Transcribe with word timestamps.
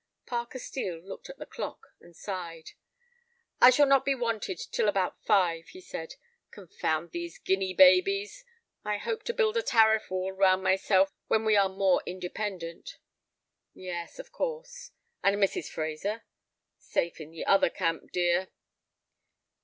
Parker 0.25 0.57
Steel 0.57 0.97
looked 0.99 1.29
at 1.29 1.37
the 1.37 1.45
clock, 1.45 1.93
and 1.99 2.15
sighed. 2.15 2.71
"I 3.59 3.69
shall 3.69 3.85
not 3.85 4.03
be 4.03 4.15
wanted 4.15 4.57
till 4.71 4.87
about 4.89 5.23
five," 5.25 5.67
he 5.67 5.79
said. 5.79 6.15
"Confound 6.49 7.11
these 7.11 7.37
guinea 7.37 7.75
babies. 7.75 8.43
I 8.83 8.97
hope 8.97 9.21
to 9.25 9.33
build 9.35 9.57
a 9.57 9.61
tariff 9.61 10.09
wall 10.09 10.31
round 10.31 10.63
myself 10.63 11.11
when 11.27 11.45
we 11.45 11.55
are 11.55 11.69
more 11.69 12.01
independent." 12.07 12.97
"Yes, 13.75 14.17
of 14.17 14.31
course." 14.31 14.89
"And 15.23 15.35
Mrs. 15.35 15.67
Fraser?" 15.69 16.23
"Safe 16.79 17.21
in 17.21 17.29
the 17.29 17.45
other 17.45 17.69
camp, 17.69 18.11
dear." 18.11 18.47